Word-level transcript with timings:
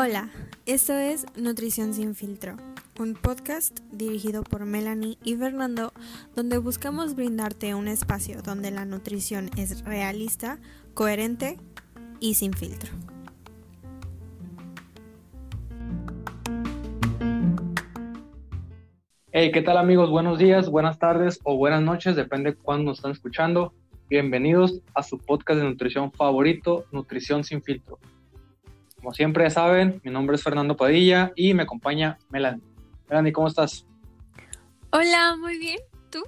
Hola, 0.00 0.28
esto 0.64 0.92
es 0.92 1.26
Nutrición 1.36 1.92
sin 1.92 2.14
filtro, 2.14 2.54
un 3.00 3.14
podcast 3.14 3.80
dirigido 3.90 4.44
por 4.44 4.64
Melanie 4.64 5.18
y 5.24 5.34
Fernando 5.34 5.92
donde 6.36 6.58
buscamos 6.58 7.16
brindarte 7.16 7.74
un 7.74 7.88
espacio 7.88 8.40
donde 8.40 8.70
la 8.70 8.84
nutrición 8.84 9.50
es 9.56 9.84
realista, 9.84 10.60
coherente 10.94 11.58
y 12.20 12.34
sin 12.34 12.52
filtro. 12.52 12.92
Hey, 19.32 19.50
¿qué 19.50 19.62
tal 19.62 19.78
amigos? 19.78 20.10
Buenos 20.10 20.38
días, 20.38 20.70
buenas 20.70 21.00
tardes 21.00 21.40
o 21.42 21.56
buenas 21.56 21.82
noches, 21.82 22.14
depende 22.14 22.52
de 22.52 22.56
cuándo 22.56 22.84
nos 22.90 22.98
están 22.98 23.10
escuchando. 23.10 23.74
Bienvenidos 24.08 24.80
a 24.94 25.02
su 25.02 25.18
podcast 25.18 25.58
de 25.58 25.66
nutrición 25.66 26.12
favorito, 26.12 26.84
Nutrición 26.92 27.42
sin 27.42 27.64
filtro. 27.64 27.98
Como 28.98 29.14
siempre 29.14 29.48
saben, 29.48 30.00
mi 30.02 30.10
nombre 30.10 30.34
es 30.34 30.42
Fernando 30.42 30.76
Padilla 30.76 31.32
y 31.36 31.54
me 31.54 31.62
acompaña 31.62 32.18
Melanie. 32.30 32.60
Melanie, 33.08 33.32
¿cómo 33.32 33.46
estás? 33.46 33.86
Hola, 34.90 35.36
muy 35.38 35.56
bien. 35.56 35.78
¿Tú? 36.10 36.20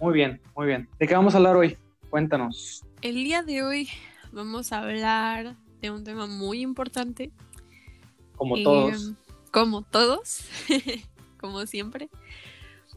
Muy 0.00 0.14
bien, 0.14 0.40
muy 0.56 0.66
bien. 0.66 0.88
¿De 0.98 1.06
qué 1.06 1.14
vamos 1.14 1.34
a 1.34 1.36
hablar 1.36 1.54
hoy? 1.54 1.76
Cuéntanos. 2.08 2.82
El 3.02 3.16
día 3.16 3.42
de 3.42 3.62
hoy 3.62 3.90
vamos 4.32 4.72
a 4.72 4.78
hablar 4.78 5.54
de 5.82 5.90
un 5.90 6.02
tema 6.02 6.26
muy 6.26 6.62
importante. 6.62 7.30
Como 8.36 8.56
todos. 8.62 9.08
Em, 9.08 9.16
como 9.50 9.82
todos, 9.82 10.46
como 11.38 11.66
siempre. 11.66 12.08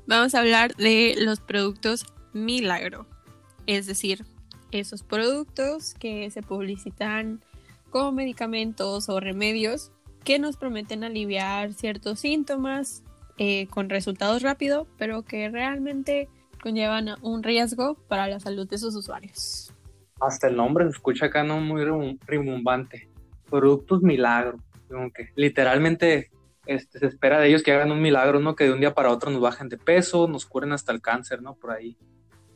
Vamos 0.08 0.36
a 0.36 0.40
hablar 0.40 0.74
de 0.76 1.16
los 1.18 1.42
productos 1.42 2.06
milagro. 2.32 3.08
Es 3.68 3.88
decir, 3.88 4.26
esos 4.72 5.04
productos 5.04 5.96
que 5.96 6.32
se 6.32 6.42
publicitan 6.42 7.44
como 7.96 8.12
medicamentos 8.12 9.08
o 9.08 9.22
remedios 9.22 9.94
que 10.26 10.38
nos 10.38 10.58
prometen 10.58 11.06
aliviar 11.06 11.72
ciertos 11.72 12.20
síntomas 12.20 13.06
eh, 13.38 13.68
con 13.68 13.90
resultados 13.90 14.42
rápidos, 14.42 14.86
pero 14.98 15.22
que 15.22 15.48
realmente 15.48 16.28
conllevan 16.62 17.16
un 17.22 17.42
riesgo 17.42 17.96
para 18.10 18.28
la 18.28 18.42
salud 18.42 18.68
de 18.68 18.78
sus 18.80 18.96
usuarios. 18.96 19.74
Hasta 20.20 20.50
el 20.50 20.58
nombre 20.58 20.84
se 20.84 20.92
escucha 20.92 21.28
acá 21.28 21.46
no 21.46 21.62
muy 21.62 21.86
rimbombante. 22.28 23.08
Productos 23.50 24.02
milagro. 24.02 24.60
que 25.14 25.30
literalmente 25.38 26.32
este, 26.66 27.00
se 27.00 27.06
espera 27.06 27.40
de 27.40 27.48
ellos 27.48 27.64
que 27.64 27.72
hagan 27.72 27.94
un 27.94 28.02
milagro, 28.02 28.42
¿no? 28.42 28.58
Que 28.58 28.66
de 28.66 28.74
un 28.74 28.82
día 28.82 28.94
para 28.94 29.10
otro 29.10 29.32
nos 29.32 29.40
bajen 29.40 29.70
de 29.70 29.78
peso, 29.78 30.28
nos 30.28 30.46
curen 30.46 30.74
hasta 30.74 30.92
el 30.92 31.00
cáncer, 31.00 31.42
¿no? 31.42 31.56
Por 31.56 31.72
ahí. 31.72 31.96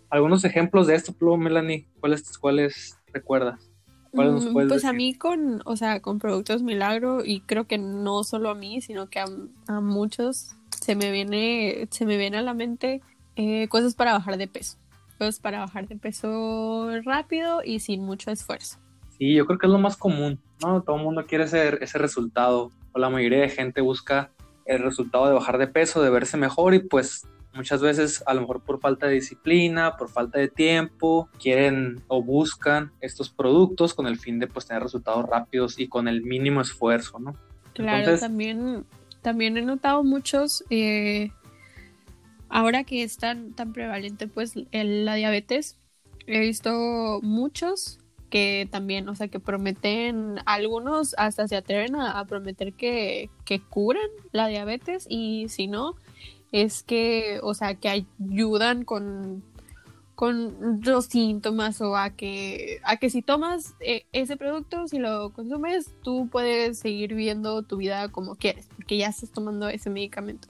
Algunos 0.09 0.43
ejemplos 0.43 0.87
de 0.87 0.95
esto, 0.95 1.15
Melanie, 1.37 1.87
¿cuáles, 2.01 2.37
cuáles 2.37 2.99
recuerdas? 3.13 3.68
Mm, 4.11 4.53
pues 4.67 4.85
a 4.85 4.93
mí 4.93 5.13
con, 5.13 5.61
o 5.65 5.75
sea, 5.75 6.01
con 6.01 6.19
productos 6.19 6.63
milagro 6.63 7.23
y 7.23 7.41
creo 7.41 7.67
que 7.67 7.77
no 7.77 8.23
solo 8.23 8.49
a 8.49 8.55
mí, 8.55 8.81
sino 8.81 9.09
que 9.09 9.19
a, 9.19 9.81
muchos 9.81 10.55
se 10.81 10.95
me 10.95 11.11
viene, 11.11 11.87
se 11.91 12.05
me 12.05 12.17
viene 12.17 12.37
a 12.37 12.41
la 12.41 12.53
mente 12.53 13.01
eh, 13.35 13.67
cosas 13.67 13.93
para 13.93 14.13
bajar 14.13 14.37
de 14.37 14.47
peso, 14.47 14.77
cosas 15.17 15.39
para 15.39 15.59
bajar 15.59 15.87
de 15.87 15.95
peso 15.95 16.89
rápido 17.03 17.61
y 17.63 17.79
sin 17.79 18.03
mucho 18.03 18.31
esfuerzo. 18.31 18.77
Sí, 19.17 19.33
yo 19.33 19.45
creo 19.45 19.59
que 19.59 19.67
es 19.67 19.71
lo 19.71 19.79
más 19.79 19.97
común, 19.97 20.39
¿no? 20.61 20.81
Todo 20.81 20.95
el 20.95 21.03
mundo 21.03 21.25
quiere 21.27 21.43
ese, 21.43 21.83
ese 21.83 21.97
resultado, 21.97 22.71
o 22.93 22.99
la 22.99 23.09
mayoría 23.09 23.41
de 23.41 23.49
gente 23.49 23.81
busca 23.81 24.31
el 24.65 24.81
resultado 24.81 25.27
de 25.27 25.33
bajar 25.33 25.57
de 25.57 25.67
peso, 25.67 26.01
de 26.01 26.09
verse 26.09 26.37
mejor 26.37 26.73
y 26.73 26.79
pues 26.79 27.27
Muchas 27.59 27.81
veces, 27.81 28.23
a 28.25 28.33
lo 28.33 28.39
mejor 28.39 28.61
por 28.61 28.79
falta 28.79 29.07
de 29.07 29.15
disciplina, 29.15 29.97
por 29.97 30.07
falta 30.07 30.39
de 30.39 30.47
tiempo, 30.47 31.27
quieren 31.41 32.01
o 32.07 32.23
buscan 32.23 32.93
estos 33.01 33.29
productos 33.29 33.93
con 33.93 34.07
el 34.07 34.17
fin 34.17 34.39
de 34.39 34.47
pues, 34.47 34.65
tener 34.65 34.81
resultados 34.81 35.25
rápidos 35.25 35.77
y 35.77 35.89
con 35.89 36.07
el 36.07 36.21
mínimo 36.21 36.61
esfuerzo, 36.61 37.19
¿no? 37.19 37.35
Claro, 37.73 38.17
también, 38.17 38.85
también 39.21 39.57
he 39.57 39.61
notado 39.61 40.05
muchos, 40.05 40.63
eh, 40.69 41.31
ahora 42.47 42.85
que 42.85 43.03
es 43.03 43.17
tan, 43.17 43.51
tan 43.51 43.73
prevalente 43.73 44.29
pues 44.29 44.53
la 44.71 45.15
diabetes, 45.15 45.77
he 46.27 46.39
visto 46.39 47.19
muchos 47.23 47.99
que 48.29 48.69
también, 48.71 49.09
o 49.09 49.15
sea, 49.15 49.27
que 49.27 49.41
prometen, 49.41 50.37
algunos 50.45 51.13
hasta 51.17 51.45
se 51.49 51.57
atreven 51.57 51.97
a, 51.97 52.21
a 52.21 52.25
prometer 52.25 52.71
que, 52.71 53.29
que 53.43 53.59
curan 53.59 54.09
la 54.31 54.47
diabetes 54.47 55.07
y 55.09 55.47
si 55.49 55.67
no, 55.67 55.97
es 56.51 56.83
que, 56.83 57.39
o 57.43 57.53
sea, 57.53 57.75
que 57.75 57.89
ayudan 57.89 58.83
con, 58.83 59.43
con 60.15 60.81
los 60.83 61.05
síntomas 61.05 61.79
o 61.81 61.95
a 61.95 62.09
que, 62.09 62.79
a 62.83 62.97
que 62.97 63.09
si 63.09 63.21
tomas 63.21 63.75
eh, 63.79 64.05
ese 64.11 64.35
producto, 64.35 64.87
si 64.87 64.99
lo 64.99 65.31
consumes, 65.31 65.93
tú 66.03 66.27
puedes 66.31 66.79
seguir 66.79 67.15
viviendo 67.15 67.63
tu 67.63 67.77
vida 67.77 68.09
como 68.09 68.35
quieres, 68.35 68.67
porque 68.75 68.97
ya 68.97 69.07
estás 69.07 69.31
tomando 69.31 69.69
ese 69.69 69.89
medicamento. 69.89 70.47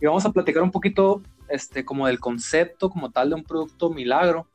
Y 0.00 0.06
vamos 0.06 0.24
a 0.24 0.32
platicar 0.32 0.62
un 0.62 0.70
poquito 0.70 1.22
este, 1.48 1.84
como 1.84 2.06
del 2.06 2.20
concepto 2.20 2.90
como 2.90 3.10
tal 3.10 3.30
de 3.30 3.36
un 3.36 3.44
producto 3.44 3.90
milagro, 3.90 4.46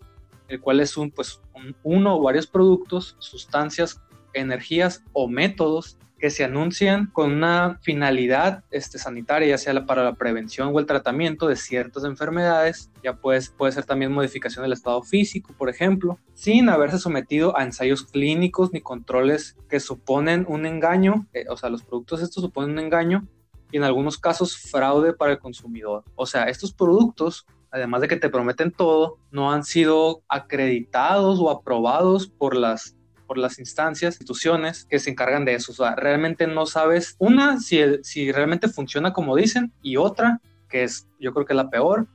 el 0.48 0.62
cual 0.62 0.80
es 0.80 0.96
un, 0.96 1.12
pues, 1.12 1.42
uno 1.84 2.18
o 2.18 2.22
varios 2.22 2.48
productos, 2.48 3.16
sustancias, 3.20 4.02
energías 4.34 5.04
o 5.14 5.28
métodos 5.28 5.98
que 6.24 6.30
se 6.30 6.46
anuncian 6.46 7.08
con 7.08 7.34
una 7.34 7.80
finalidad 7.82 8.64
este, 8.72 8.98
sanitaria, 8.98 9.50
ya 9.50 9.58
sea 9.58 9.86
para 9.86 10.06
la 10.06 10.14
prevención 10.14 10.70
o 10.74 10.80
el 10.80 10.86
tratamiento 10.86 11.50
de 11.50 11.58
ciertas 11.58 12.06
enfermedades, 12.06 12.90
ya 13.04 13.18
puede, 13.18 13.42
puede 13.58 13.74
ser 13.74 13.84
también 13.84 14.14
modificación 14.14 14.64
del 14.64 14.72
estado 14.72 15.02
físico, 15.02 15.54
por 15.58 15.70
ejemplo, 15.70 16.18
sin 16.34 16.70
haberse 16.70 16.98
sometido 16.98 17.58
a 17.58 17.64
ensayos 17.66 18.06
clínicos 18.06 18.72
ni 18.72 18.80
controles 18.80 19.58
que 19.68 19.82
suponen 19.82 20.46
un 20.48 20.66
engaño, 20.66 21.28
eh, 21.34 21.44
o 21.50 21.58
sea, 21.58 21.70
los 21.70 21.84
productos 21.84 22.22
estos 22.22 22.42
suponen 22.42 22.72
un 22.72 22.80
engaño 22.80 23.28
y 23.70 23.76
en 23.76 23.84
algunos 23.84 24.18
casos 24.18 24.56
fraude 24.56 25.12
para 25.12 25.34
el 25.34 25.40
consumidor. 25.40 26.06
O 26.16 26.26
sea, 26.26 26.46
estos 26.46 26.72
productos 26.72 27.46
además 27.70 28.00
de 28.02 28.08
que 28.08 28.18
te 28.18 28.30
prometen 28.30 28.72
todo, 28.72 29.18
no 29.32 29.52
han 29.52 29.64
sido 29.64 30.22
acreditados 30.30 31.40
o 31.40 31.50
aprobados 31.50 32.28
por 32.28 32.56
las 32.56 32.96
por 33.28 33.38
las 33.38 33.60
instancias, 33.60 34.16
instituciones 34.16 34.86
que 34.86 35.00
se 35.00 35.10
encargan 35.10 35.46
de 35.46 35.56
eso. 35.56 35.72
O 35.72 35.76
sea, 35.76 35.96
realmente 35.96 36.48
no 36.48 36.66
sabes, 36.66 37.16
una, 37.20 37.60
si, 37.60 37.82
si 38.04 38.32
realmente 38.32 38.68
funciona 38.68 39.14
como 39.14 39.36
dicen, 39.36 39.72
y 39.82 39.98
otra, 39.98 40.42
que 40.70 40.84
es, 40.84 41.08
yo 41.20 41.34
creo 41.34 41.46
que 41.46 41.54
la 41.54 41.70
peor, 41.70 42.08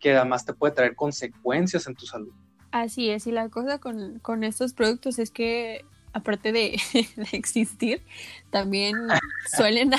que 0.00 0.14
además 0.14 0.44
te 0.44 0.52
puede 0.52 0.74
traer 0.74 0.94
consecuencias 0.94 1.86
en 1.86 1.94
tu 1.94 2.06
salud. 2.06 2.32
Así 2.70 3.10
es, 3.10 3.26
y 3.26 3.32
la 3.32 3.48
cosa 3.48 3.78
con, 3.78 4.18
con 4.20 4.44
estos 4.44 4.74
productos 4.74 5.18
es 5.18 5.30
que 5.30 5.84
aparte 6.16 6.50
de, 6.50 6.80
existir, 7.32 8.02
también 8.50 8.96
suelen 9.56 9.92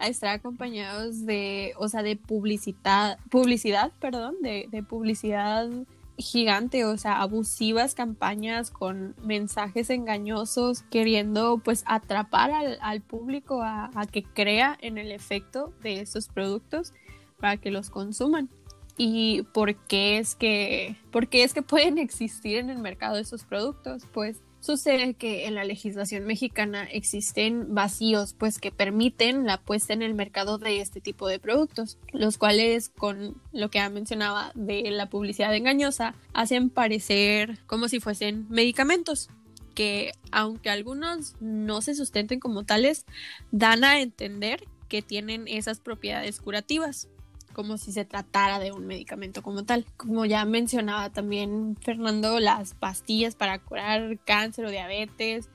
estar 0.00 0.30
acompañados 0.30 1.24
de, 1.24 1.74
o 1.78 1.88
sea, 1.88 2.02
de 2.02 2.16
publicidad, 2.16 3.18
publicidad, 3.30 3.92
perdón, 4.00 4.34
de, 4.42 4.66
de 4.70 4.82
publicidad 4.82 5.68
gigante, 6.18 6.84
o 6.84 6.96
sea, 6.98 7.20
abusivas 7.20 7.94
campañas 7.94 8.70
con 8.70 9.14
mensajes 9.22 9.88
engañosos, 9.88 10.82
queriendo 10.90 11.58
pues 11.64 11.84
atrapar 11.86 12.50
al, 12.80 13.00
público 13.02 13.62
a, 13.62 13.90
que 14.10 14.24
crea 14.24 14.76
en 14.80 14.98
el 14.98 15.12
efecto 15.12 15.72
de 15.82 16.00
estos 16.00 16.28
productos 16.28 16.92
para 17.38 17.56
que 17.56 17.70
los 17.70 17.88
consuman. 17.88 18.48
¿Y 18.96 19.42
por 19.54 19.76
qué 19.76 20.18
es 20.18 20.34
que, 20.34 20.96
por 21.12 21.28
es 21.30 21.54
que 21.54 21.62
pueden 21.62 21.98
existir 21.98 22.56
en 22.56 22.68
el 22.68 22.78
mercado 22.78 23.16
esos 23.16 23.44
productos? 23.44 24.02
Pues 24.12 24.42
Sucede 24.60 25.14
que 25.14 25.46
en 25.46 25.54
la 25.54 25.64
legislación 25.64 26.24
mexicana 26.24 26.84
existen 26.84 27.74
vacíos 27.74 28.34
pues 28.36 28.58
que 28.58 28.72
permiten 28.72 29.46
la 29.46 29.60
puesta 29.60 29.92
en 29.92 30.02
el 30.02 30.14
mercado 30.14 30.58
de 30.58 30.80
este 30.80 31.00
tipo 31.00 31.28
de 31.28 31.38
productos, 31.38 31.96
los 32.12 32.38
cuales 32.38 32.88
con 32.88 33.40
lo 33.52 33.70
que 33.70 33.78
ha 33.78 33.88
mencionaba 33.88 34.50
de 34.54 34.90
la 34.90 35.08
publicidad 35.08 35.54
engañosa 35.54 36.14
hacen 36.32 36.70
parecer 36.70 37.58
como 37.66 37.88
si 37.88 38.00
fuesen 38.00 38.46
medicamentos 38.50 39.30
que 39.78 40.10
aunque 40.32 40.70
algunos 40.70 41.36
no 41.38 41.80
se 41.82 41.94
sustenten 41.94 42.40
como 42.40 42.64
tales, 42.64 43.06
dan 43.52 43.84
a 43.84 44.00
entender 44.00 44.64
que 44.88 45.02
tienen 45.02 45.46
esas 45.46 45.78
propiedades 45.78 46.40
curativas 46.40 47.06
como 47.58 47.76
si 47.76 47.90
se 47.90 48.04
tratara 48.04 48.60
de 48.60 48.70
un 48.70 48.86
medicamento 48.86 49.42
como 49.42 49.64
tal. 49.64 49.84
Como 49.96 50.24
ya 50.24 50.44
mencionaba 50.44 51.10
también 51.10 51.76
Fernando, 51.80 52.38
las 52.38 52.74
pastillas 52.74 53.34
para 53.34 53.58
curar 53.58 54.16
cáncer 54.24 54.64
o 54.64 54.70
diabetes, 54.70 55.50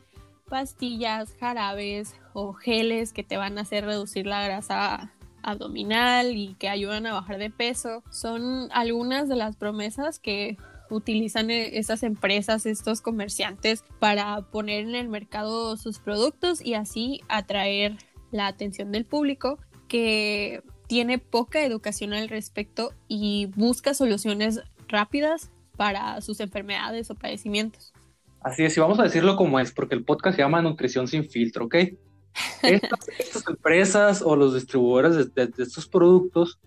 pastillas, 0.49 1.33
jarabes 1.39 2.13
o 2.33 2.51
geles 2.51 3.13
que 3.13 3.23
te 3.23 3.37
van 3.37 3.57
a 3.57 3.61
hacer 3.61 3.85
reducir 3.85 4.27
la 4.27 4.43
grasa 4.43 5.13
abdominal 5.43 6.35
y 6.35 6.55
que 6.55 6.67
ayudan 6.67 7.05
a 7.05 7.13
bajar 7.13 7.37
de 7.37 7.49
peso, 7.49 8.03
son 8.09 8.67
algunas 8.73 9.29
de 9.29 9.37
las 9.37 9.55
promesas 9.55 10.19
que 10.19 10.57
utilizan 10.89 11.51
e-, 11.51 11.77
esas 11.77 12.03
empresas, 12.03 12.65
estos 12.65 12.99
comerciantes 12.99 13.85
para 13.99 14.41
poner 14.41 14.81
en 14.81 14.95
el 14.95 15.07
mercado 15.07 15.77
sus 15.77 15.99
productos 15.99 16.59
y 16.59 16.73
así 16.73 17.21
atraer 17.29 17.95
la 18.29 18.47
atención 18.47 18.91
del 18.91 19.05
público 19.05 19.57
que 19.87 20.63
tiene 20.93 21.17
poca 21.17 21.65
educación 21.65 22.13
al 22.13 22.29
respecto 22.29 22.93
y 23.07 23.47
busca 23.55 23.95
soluciones 23.95 24.61
rápidas 24.87 25.49
para 25.75 26.21
sus 26.21 26.39
enfermedades 26.39 27.09
o 27.09 27.15
padecimientos. 27.15 27.91
Así 28.41 28.63
es, 28.63 28.77
y 28.77 28.79
vamos 28.79 28.99
a 28.99 29.03
decirlo 29.03 29.35
como 29.35 29.59
es, 29.59 29.71
porque 29.71 29.95
el 29.95 30.03
podcast 30.03 30.35
se 30.35 30.43
llama 30.43 30.61
Nutrición 30.61 31.07
sin 31.07 31.27
filtro, 31.27 31.65
¿ok? 31.65 31.75
Estas, 32.61 33.43
empresas 33.49 34.21
o 34.21 34.35
los 34.35 34.53
distribuidores 34.53 35.33
de, 35.33 35.51
estos 35.57 35.87
productos 35.87 36.59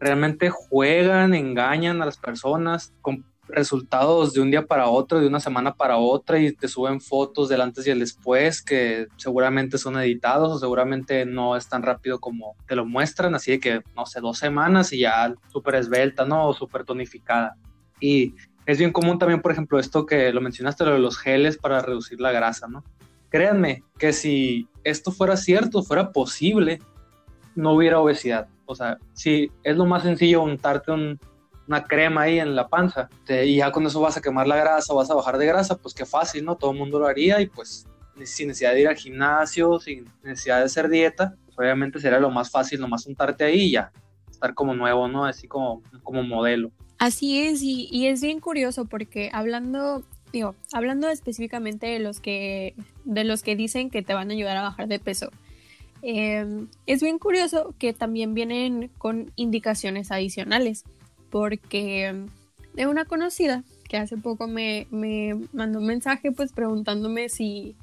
realmente 0.00 0.50
juegan, 0.50 1.32
engañan 1.32 2.02
a 2.02 2.06
las 2.06 2.18
personas 2.18 2.92
con 3.00 3.24
resultados 3.48 4.32
de 4.32 4.40
un 4.40 4.50
día 4.50 4.66
para 4.66 4.88
otro, 4.88 5.20
de 5.20 5.26
una 5.26 5.40
semana 5.40 5.74
para 5.74 5.96
otra 5.96 6.38
y 6.38 6.52
te 6.52 6.68
suben 6.68 7.00
fotos 7.00 7.48
del 7.48 7.60
antes 7.60 7.86
y 7.86 7.90
el 7.90 8.00
después 8.00 8.62
que 8.62 9.06
seguramente 9.16 9.78
son 9.78 9.98
editados 9.98 10.52
o 10.52 10.58
seguramente 10.58 11.24
no 11.24 11.56
es 11.56 11.68
tan 11.68 11.82
rápido 11.82 12.20
como 12.20 12.56
te 12.66 12.76
lo 12.76 12.84
muestran, 12.84 13.34
así 13.34 13.52
de 13.52 13.60
que, 13.60 13.82
no 13.96 14.06
sé, 14.06 14.20
dos 14.20 14.38
semanas 14.38 14.92
y 14.92 15.00
ya 15.00 15.34
súper 15.48 15.76
esbelta, 15.76 16.24
¿no? 16.24 16.48
O 16.48 16.54
súper 16.54 16.84
tonificada. 16.84 17.56
Y 18.00 18.34
es 18.66 18.78
bien 18.78 18.92
común 18.92 19.18
también, 19.18 19.40
por 19.40 19.52
ejemplo, 19.52 19.78
esto 19.78 20.04
que 20.04 20.32
lo 20.32 20.40
mencionaste, 20.40 20.84
lo 20.84 20.92
de 20.92 20.98
los 20.98 21.18
geles 21.18 21.56
para 21.56 21.80
reducir 21.80 22.20
la 22.20 22.32
grasa, 22.32 22.68
¿no? 22.68 22.84
Créanme 23.30 23.82
que 23.98 24.12
si 24.12 24.68
esto 24.84 25.10
fuera 25.10 25.36
cierto, 25.36 25.82
fuera 25.82 26.12
posible, 26.12 26.80
no 27.54 27.72
hubiera 27.72 27.98
obesidad. 27.98 28.48
O 28.66 28.74
sea, 28.74 28.98
si 29.14 29.50
es 29.64 29.76
lo 29.76 29.86
más 29.86 30.02
sencillo 30.02 30.42
untarte 30.42 30.92
una 31.68 31.84
crema 31.84 32.22
ahí 32.22 32.40
en 32.40 32.56
la 32.56 32.68
panza 32.68 33.08
y 33.28 33.56
ya 33.56 33.70
con 33.70 33.86
eso 33.86 34.00
vas 34.00 34.16
a 34.16 34.20
quemar 34.20 34.46
la 34.46 34.56
grasa, 34.56 34.94
vas 34.94 35.10
a 35.10 35.14
bajar 35.14 35.38
de 35.38 35.46
grasa, 35.46 35.76
pues 35.76 35.94
qué 35.94 36.06
fácil, 36.06 36.44
¿no? 36.44 36.56
Todo 36.56 36.72
el 36.72 36.78
mundo 36.78 36.98
lo 36.98 37.06
haría 37.06 37.40
y 37.40 37.46
pues 37.46 37.86
sin 38.24 38.48
necesidad 38.48 38.72
de 38.72 38.80
ir 38.80 38.88
al 38.88 38.96
gimnasio, 38.96 39.78
sin 39.78 40.06
necesidad 40.24 40.58
de 40.58 40.64
hacer 40.64 40.88
dieta, 40.88 41.34
pues 41.44 41.58
obviamente 41.58 42.00
sería 42.00 42.18
lo 42.18 42.30
más 42.30 42.50
fácil, 42.50 42.80
nomás 42.80 43.06
untarte 43.06 43.44
ahí 43.44 43.60
y 43.60 43.70
ya, 43.72 43.92
estar 44.28 44.54
como 44.54 44.74
nuevo, 44.74 45.06
¿no? 45.06 45.24
Así 45.24 45.46
como, 45.46 45.82
como 46.02 46.22
modelo. 46.22 46.72
Así 46.98 47.46
es, 47.46 47.62
y, 47.62 47.88
y 47.92 48.06
es 48.06 48.22
bien 48.22 48.40
curioso 48.40 48.86
porque 48.86 49.30
hablando 49.32 50.02
digo, 50.32 50.54
hablando 50.72 51.08
específicamente 51.08 51.86
de 51.86 51.98
los 51.98 52.20
que, 52.20 52.74
de 53.04 53.24
los 53.24 53.42
que 53.42 53.56
dicen 53.56 53.90
que 53.90 54.02
te 54.02 54.14
van 54.14 54.30
a 54.30 54.34
ayudar 54.34 54.56
a 54.56 54.62
bajar 54.62 54.88
de 54.88 54.98
peso, 54.98 55.30
em, 56.02 56.68
es 56.86 57.02
bien 57.02 57.18
curioso 57.18 57.74
que 57.78 57.92
también 57.92 58.34
vienen 58.34 58.90
con 58.98 59.32
indicaciones 59.36 60.10
adicionales, 60.10 60.84
porque 61.30 62.26
de 62.74 62.86
una 62.86 63.04
conocida 63.04 63.64
que 63.88 63.96
hace 63.96 64.16
poco 64.16 64.46
me, 64.46 64.86
mandó 65.52 65.78
un 65.78 65.86
mensaje 65.86 66.30
pues 66.30 66.52
preguntándome 66.52 67.28
si 67.28 67.74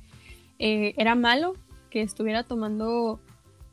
eh, 0.60 0.94
era 0.98 1.16
malo 1.16 1.56
que 1.90 2.02
estuviera 2.02 2.44
tomando 2.44 3.20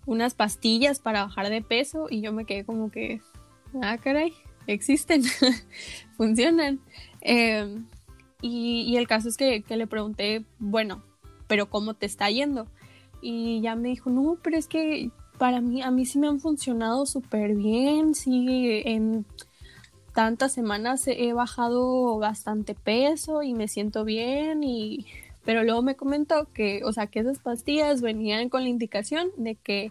unas 0.06 0.34
pastillas 0.34 0.98
para 0.98 1.24
bajar 1.24 1.48
de 1.50 1.62
peso 1.62 2.06
y 2.10 2.20
yo 2.20 2.32
me 2.32 2.44
quedé 2.44 2.64
como 2.64 2.90
que, 2.90 3.20
ah, 3.82 3.98
caray, 3.98 4.32
existen, 4.66 5.22
funcionan. 6.16 6.80
Em, 7.20 7.86
y, 8.40 8.96
el 8.96 9.06
caso 9.06 9.28
es 9.28 9.36
que, 9.36 9.62
le 9.68 9.86
pregunté, 9.86 10.44
bueno, 10.58 11.02
pero 11.46 11.70
¿cómo 11.70 11.94
te 11.94 12.06
está 12.06 12.30
yendo? 12.30 12.66
Y 13.20 13.60
ya 13.60 13.76
me 13.76 13.90
dijo, 13.90 14.10
no, 14.10 14.36
pero 14.42 14.56
es 14.56 14.66
que 14.66 15.10
para 15.38 15.60
mí, 15.60 15.82
a 15.82 15.90
mí 15.90 16.04
sí 16.06 16.18
me 16.18 16.26
han 16.26 16.40
funcionado 16.40 17.06
súper 17.06 17.54
bien, 17.54 18.14
sí, 18.14 18.82
en 18.84 19.24
tantas 20.14 20.52
semanas 20.52 21.06
he 21.06 21.32
bajado 21.32 22.18
bastante 22.18 22.74
peso 22.74 23.42
y 23.42 23.54
me 23.54 23.68
siento 23.68 24.04
bien 24.04 24.62
y 24.62 25.06
pero 25.44 25.64
luego 25.64 25.82
me 25.82 25.96
comentó 25.96 26.48
que, 26.52 26.82
o 26.84 26.92
sea, 26.92 27.08
que 27.08 27.20
esas 27.20 27.38
pastillas 27.38 28.00
venían 28.00 28.48
con 28.48 28.62
la 28.62 28.68
indicación 28.68 29.30
de 29.36 29.56
que 29.56 29.90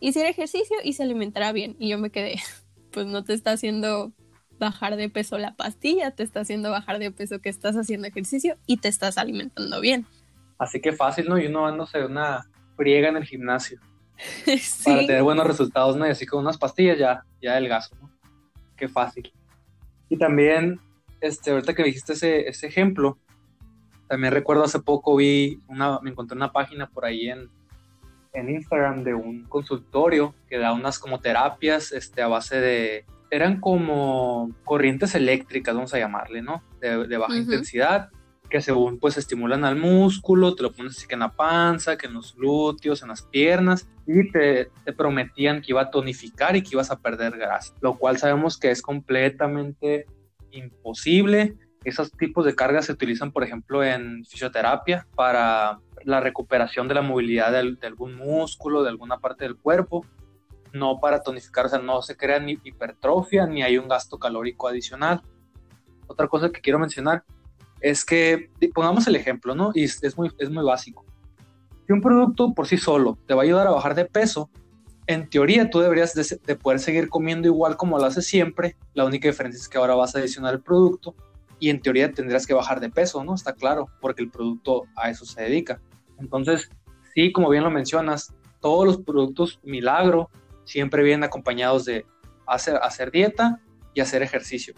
hiciera 0.00 0.28
ejercicio 0.28 0.76
y 0.82 0.92
se 0.92 1.02
alimentara 1.02 1.52
bien 1.52 1.76
y 1.78 1.88
yo 1.88 1.98
me 1.98 2.10
quedé, 2.10 2.36
pues 2.90 3.06
no 3.06 3.24
te 3.24 3.32
está 3.32 3.52
haciendo 3.52 4.12
bajar 4.58 4.96
de 4.96 5.08
peso 5.08 5.38
la 5.38 5.54
pastilla, 5.54 6.10
te 6.12 6.22
está 6.22 6.40
haciendo 6.40 6.70
bajar 6.70 6.98
de 6.98 7.10
peso 7.10 7.40
que 7.40 7.48
estás 7.48 7.76
haciendo 7.76 8.06
ejercicio 8.06 8.56
y 8.66 8.76
te 8.76 8.88
estás 8.88 9.18
alimentando 9.18 9.80
bien. 9.80 10.06
Así 10.58 10.80
que 10.80 10.92
fácil, 10.92 11.28
¿no? 11.28 11.38
Y 11.38 11.46
uno 11.46 11.66
dándose 11.66 12.04
una 12.04 12.48
friega 12.76 13.08
en 13.08 13.16
el 13.16 13.24
gimnasio. 13.24 13.80
Para 14.84 15.00
tener 15.00 15.22
buenos 15.22 15.46
resultados, 15.46 15.96
¿no? 15.96 16.06
Y 16.06 16.10
así 16.10 16.24
con 16.24 16.40
unas 16.40 16.56
pastillas 16.56 16.98
ya, 16.98 17.24
ya 17.42 17.58
el 17.58 17.68
gasto, 17.68 17.96
¿no? 18.00 18.10
Qué 18.76 18.88
fácil. 18.88 19.32
Y 20.14 20.16
también, 20.16 20.78
este, 21.20 21.50
ahorita 21.50 21.74
que 21.74 21.82
dijiste 21.82 22.12
ese, 22.12 22.48
ese 22.48 22.68
ejemplo, 22.68 23.18
también 24.06 24.32
recuerdo 24.32 24.62
hace 24.62 24.78
poco 24.78 25.16
vi 25.16 25.58
una, 25.66 25.98
me 26.02 26.10
encontré 26.10 26.36
una 26.36 26.52
página 26.52 26.88
por 26.88 27.04
ahí 27.04 27.30
en, 27.30 27.48
en 28.32 28.48
Instagram 28.48 29.02
de 29.02 29.12
un 29.12 29.42
consultorio 29.42 30.32
que 30.48 30.58
da 30.58 30.72
unas 30.72 31.00
como 31.00 31.18
terapias 31.18 31.90
este, 31.90 32.22
a 32.22 32.28
base 32.28 32.60
de 32.60 33.04
eran 33.28 33.58
como 33.58 34.52
corrientes 34.62 35.16
eléctricas, 35.16 35.74
vamos 35.74 35.92
a 35.94 35.98
llamarle, 35.98 36.42
¿no? 36.42 36.62
De, 36.80 37.16
baja 37.16 37.36
intensidad, 37.36 38.10
que 38.54 38.60
según 38.60 39.00
pues 39.00 39.16
estimulan 39.16 39.64
al 39.64 39.74
músculo, 39.74 40.54
te 40.54 40.62
lo 40.62 40.70
pones 40.70 40.96
así 40.96 41.08
que 41.08 41.14
en 41.14 41.20
la 41.20 41.32
panza, 41.32 41.98
que 41.98 42.06
en 42.06 42.14
los 42.14 42.36
glúteos, 42.36 43.02
en 43.02 43.08
las 43.08 43.22
piernas, 43.22 43.88
y 44.06 44.30
te, 44.30 44.70
te 44.84 44.92
prometían 44.92 45.60
que 45.60 45.72
iba 45.72 45.82
a 45.82 45.90
tonificar 45.90 46.54
y 46.54 46.62
que 46.62 46.68
ibas 46.74 46.92
a 46.92 47.00
perder 47.00 47.36
grasa, 47.36 47.74
lo 47.80 47.98
cual 47.98 48.16
sabemos 48.16 48.56
que 48.56 48.70
es 48.70 48.80
completamente 48.80 50.06
imposible. 50.52 51.56
Esos 51.82 52.12
tipos 52.12 52.44
de 52.44 52.54
cargas 52.54 52.86
se 52.86 52.92
utilizan, 52.92 53.32
por 53.32 53.42
ejemplo, 53.42 53.82
en 53.82 54.24
fisioterapia 54.24 55.04
para 55.16 55.80
la 56.04 56.20
recuperación 56.20 56.86
de 56.86 56.94
la 56.94 57.02
movilidad 57.02 57.50
de 57.50 57.86
algún 57.88 58.14
músculo, 58.14 58.84
de 58.84 58.90
alguna 58.90 59.18
parte 59.18 59.42
del 59.42 59.56
cuerpo 59.56 60.06
no 60.72 61.00
para 61.00 61.24
tonificar, 61.24 61.66
o 61.66 61.68
sea, 61.68 61.80
no 61.80 62.02
se 62.02 62.16
crea 62.16 62.38
ni 62.38 62.58
hipertrofia 62.62 63.46
ni 63.46 63.64
hay 63.64 63.78
un 63.78 63.88
gasto 63.88 64.16
calórico 64.16 64.68
adicional. 64.68 65.22
Otra 66.06 66.28
cosa 66.28 66.50
que 66.50 66.60
quiero 66.60 66.78
mencionar 66.78 67.24
es 67.84 68.02
que, 68.06 68.50
pongamos 68.74 69.06
el 69.08 69.14
ejemplo, 69.14 69.54
¿no? 69.54 69.70
Y 69.74 69.84
es, 69.84 70.16
muy, 70.16 70.30
es 70.38 70.48
muy 70.48 70.64
básico. 70.64 71.04
Si 71.86 71.92
un 71.92 72.00
producto 72.00 72.54
por 72.54 72.66
sí 72.66 72.78
solo 72.78 73.18
te 73.26 73.34
va 73.34 73.42
a 73.42 73.44
ayudar 73.44 73.66
a 73.66 73.72
bajar 73.72 73.94
de 73.94 74.06
peso, 74.06 74.48
en 75.06 75.28
teoría 75.28 75.68
tú 75.68 75.80
deberías 75.80 76.14
de, 76.14 76.56
poder 76.56 76.80
seguir 76.80 77.10
comiendo 77.10 77.46
igual 77.46 77.76
como 77.76 77.98
lo 77.98 78.06
haces 78.06 78.26
siempre. 78.26 78.74
La 78.94 79.04
única 79.04 79.28
diferencia 79.28 79.60
es 79.60 79.68
que 79.68 79.76
ahora 79.76 79.94
vas 79.94 80.16
a 80.16 80.20
adicionar 80.20 80.54
el 80.54 80.62
producto 80.62 81.14
y 81.60 81.68
en 81.68 81.82
teoría 81.82 82.10
tendrías 82.10 82.46
que 82.46 82.54
bajar 82.54 82.80
de 82.80 82.88
peso, 82.88 83.22
¿no? 83.22 83.34
Está 83.34 83.52
claro, 83.52 83.90
porque 84.00 84.22
el 84.22 84.30
producto 84.30 84.84
a 84.96 85.10
eso 85.10 85.26
se 85.26 85.42
dedica. 85.42 85.78
Entonces, 86.18 86.70
sí, 87.14 87.32
como 87.32 87.50
bien 87.50 87.64
lo 87.64 87.70
mencionas, 87.70 88.32
todos 88.62 88.86
los 88.86 88.96
productos 88.96 89.60
milagro 89.62 90.30
siempre 90.64 91.02
vienen 91.02 91.24
acompañados 91.24 91.84
de 91.84 92.06
hacer, 92.46 92.76
hacer 92.76 93.10
dieta 93.10 93.60
y 93.92 94.00
hacer 94.00 94.22
ejercicio. 94.22 94.72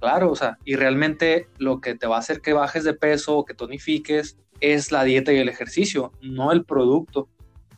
Claro, 0.00 0.30
o 0.30 0.36
sea, 0.36 0.58
y 0.64 0.76
realmente 0.76 1.48
lo 1.58 1.80
que 1.80 1.94
te 1.94 2.06
va 2.06 2.16
a 2.16 2.20
hacer 2.20 2.40
que 2.40 2.52
bajes 2.52 2.84
de 2.84 2.94
peso 2.94 3.36
o 3.36 3.44
que 3.44 3.54
tonifiques 3.54 4.38
es 4.60 4.92
la 4.92 5.04
dieta 5.04 5.32
y 5.32 5.38
el 5.38 5.48
ejercicio, 5.48 6.12
no 6.20 6.52
el 6.52 6.64
producto. 6.64 7.28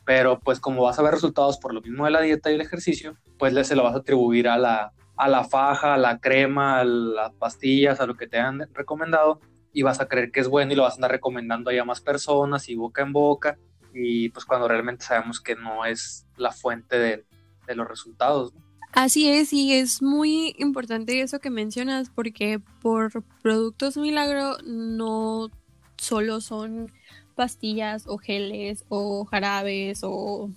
Pero 0.05 0.39
pues 0.39 0.59
como 0.59 0.83
vas 0.83 0.99
a 0.99 1.03
ver 1.03 1.13
resultados 1.13 1.57
por 1.57 1.73
lo 1.73 1.81
mismo 1.81 2.05
de 2.05 2.11
la 2.11 2.21
dieta 2.21 2.51
y 2.51 2.55
el 2.55 2.61
ejercicio, 2.61 3.15
pues 3.37 3.67
se 3.67 3.75
lo 3.75 3.83
vas 3.83 3.95
a 3.95 3.99
atribuir 3.99 4.47
a 4.47 4.57
la, 4.57 4.93
a 5.15 5.27
la 5.27 5.43
faja, 5.43 5.93
a 5.93 5.97
la 5.97 6.19
crema, 6.19 6.79
a 6.79 6.85
las 6.85 7.33
pastillas, 7.33 7.99
a 7.99 8.07
lo 8.07 8.15
que 8.15 8.27
te 8.27 8.39
han 8.39 8.67
recomendado 8.73 9.39
y 9.73 9.83
vas 9.83 10.01
a 10.01 10.07
creer 10.07 10.31
que 10.31 10.39
es 10.39 10.47
bueno 10.47 10.73
y 10.73 10.75
lo 10.75 10.83
vas 10.83 10.93
a 10.93 10.97
andar 10.97 11.11
recomendando 11.11 11.71
a 11.71 11.85
más 11.85 12.01
personas 12.01 12.67
y 12.69 12.75
boca 12.75 13.03
en 13.03 13.13
boca 13.13 13.57
y 13.93 14.29
pues 14.29 14.45
cuando 14.45 14.67
realmente 14.67 15.05
sabemos 15.05 15.39
que 15.39 15.55
no 15.55 15.85
es 15.85 16.27
la 16.37 16.51
fuente 16.51 16.97
de, 16.97 17.25
de 17.67 17.75
los 17.75 17.87
resultados. 17.87 18.53
Así 18.93 19.29
es, 19.29 19.53
y 19.53 19.73
es 19.73 20.01
muy 20.01 20.53
importante 20.59 21.21
eso 21.21 21.39
que 21.39 21.49
mencionas, 21.49 22.09
porque 22.09 22.59
por 22.81 23.23
productos 23.41 23.95
milagro 23.95 24.57
no 24.65 25.49
solo 25.97 26.41
son 26.41 26.91
pastillas 27.35 28.03
o 28.07 28.17
geles 28.17 28.83
o 28.89 29.23
jarabes 29.25 30.01
o 30.03 30.49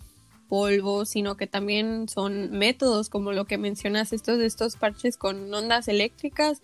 polvos, 0.49 1.11
sino 1.11 1.37
que 1.37 1.47
también 1.47 2.09
son 2.09 2.50
métodos 2.50 3.09
como 3.09 3.33
lo 3.33 3.45
que 3.45 3.57
mencionas, 3.57 4.12
estos 4.12 4.38
de 4.38 4.47
estos 4.47 4.76
parches 4.76 5.17
con 5.17 5.53
ondas 5.55 5.87
eléctricas. 5.88 6.61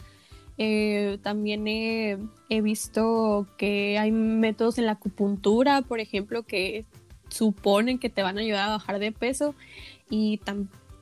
Eh, 0.59 1.19
también 1.23 1.67
he, 1.69 2.19
visto 2.61 3.47
que 3.57 3.97
hay 3.99 4.11
métodos 4.13 4.77
en 4.79 4.87
la 4.87 4.93
acupuntura, 4.93 5.83
por 5.83 6.01
ejemplo, 6.01 6.43
que 6.43 6.85
suponen 7.29 7.99
que 7.99 8.11
te 8.11 8.23
van 8.23 8.39
a 8.39 8.41
ayudar 8.41 8.69
a 8.69 8.73
bajar 8.73 8.99
de 8.99 9.13
peso 9.13 9.55
y 10.11 10.39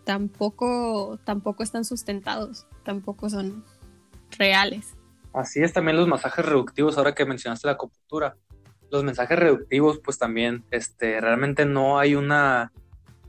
tampoco, 0.09 1.21
tampoco 1.25 1.63
están 1.63 1.85
sustentados, 1.85 2.67
tampoco 2.83 3.29
son 3.29 3.63
reales. 4.39 4.95
Así 5.35 5.63
es 5.63 5.75
también 5.75 5.99
los 5.99 6.09
masajes 6.09 6.47
reductivos, 6.47 6.97
ahora 6.97 7.15
que 7.15 7.27
mencionaste 7.27 7.67
la 7.67 7.75
acupuntura. 7.75 8.35
Los 8.91 9.05
mensajes 9.05 9.39
reductivos, 9.39 10.01
pues 10.03 10.17
también, 10.17 10.65
este, 10.71 11.21
realmente 11.21 11.67
no 11.67 11.99
hay 11.99 12.15
una 12.15 12.73